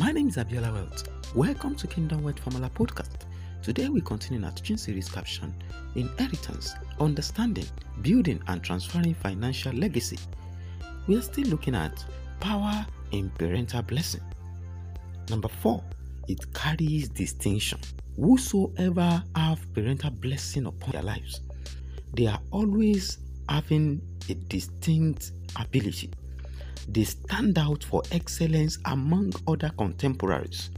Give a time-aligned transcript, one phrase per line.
[0.00, 1.06] My name is Abiola Wealth.
[1.34, 3.26] Welcome to Kingdom Wealth Formula Podcast.
[3.60, 5.54] Today we continue our teaching series caption
[5.94, 7.66] Inheritance, Understanding,
[8.00, 10.18] Building and Transferring Financial Legacy.
[11.06, 12.02] We are still looking at
[12.40, 14.22] power in parental blessing.
[15.28, 15.84] Number four,
[16.28, 17.80] it carries distinction.
[18.16, 21.42] Whosoever have parental blessing upon their lives,
[22.14, 23.18] they are always
[23.50, 26.10] having a distinct ability
[26.92, 30.70] they stand out for excellence among other contemporaries.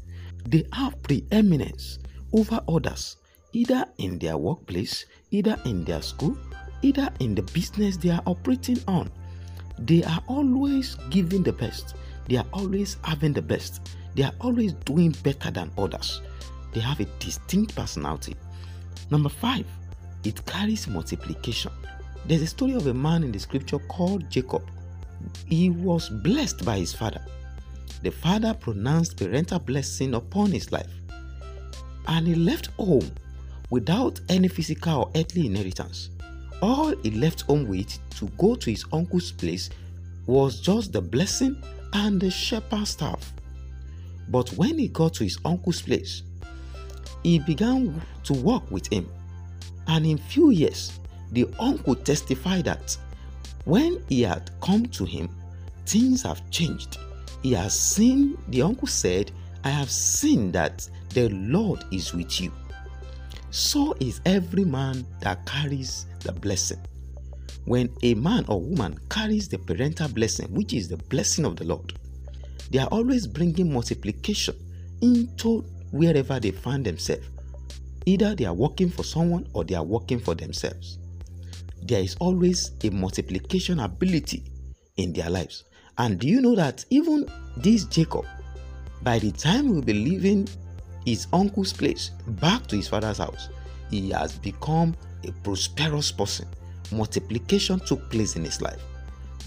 [0.46, 1.98] They have preeminence
[2.32, 3.16] over others,
[3.52, 6.36] either in their workplace, either in their school,
[6.82, 9.10] either in the business they are operating on.
[9.78, 11.94] They are always giving the best,
[12.28, 16.20] they are always having the best, they are always doing better than others.
[16.74, 18.36] They have a distinct personality.
[19.10, 19.66] Number five,
[20.24, 21.72] it carries multiplication.
[22.26, 24.62] There's a story of a man in the scripture called Jacob
[25.46, 27.24] he was blessed by his father.
[28.02, 30.92] The father pronounced parental blessing upon his life,
[32.08, 33.10] and he left home
[33.70, 36.10] without any physical or earthly inheritance.
[36.60, 39.70] All he left home with to go to his uncle's place
[40.26, 41.60] was just the blessing
[41.92, 43.32] and the shepherd's staff.
[44.28, 46.22] But when he got to his uncle's place,
[47.22, 49.08] he began to work with him.
[49.86, 50.98] And in few years,
[51.32, 52.96] the uncle testified that
[53.64, 55.28] when he had come to him,
[55.86, 56.98] things have changed.
[57.42, 59.30] He has seen, the uncle said,
[59.64, 62.52] I have seen that the Lord is with you.
[63.50, 66.78] So is every man that carries the blessing.
[67.64, 71.64] When a man or woman carries the parental blessing, which is the blessing of the
[71.64, 71.92] Lord,
[72.70, 74.56] they are always bringing multiplication
[75.00, 75.60] into
[75.92, 77.28] wherever they find themselves.
[78.06, 80.98] Either they are working for someone or they are working for themselves
[81.82, 84.44] there is always a multiplication ability
[84.96, 85.64] in their lives.
[85.98, 88.24] And do you know that even this Jacob,
[89.02, 90.48] by the time he will be leaving
[91.04, 93.48] his uncle's place back to his father's house,
[93.90, 94.94] he has become
[95.24, 96.48] a prosperous person.
[96.92, 98.80] Multiplication took place in his life.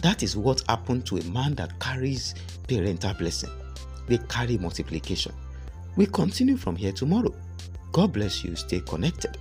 [0.01, 2.35] That is what happened to a man that carries
[2.67, 3.49] parental blessing.
[4.07, 5.33] They carry multiplication.
[5.95, 7.33] We continue from here tomorrow.
[7.91, 8.55] God bless you.
[8.55, 9.37] Stay connected.